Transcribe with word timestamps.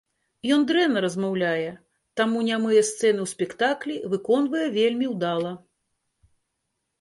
Ён 0.53 0.61
дрэнна 0.69 0.99
размаўляе, 1.05 1.69
таму 2.21 2.37
нямыя 2.47 2.81
сцэны 2.87 3.19
ў 3.27 3.33
спектаклі 3.33 3.95
выконвае 4.15 4.63
вельмі 4.79 5.05
ўдала. 5.13 5.53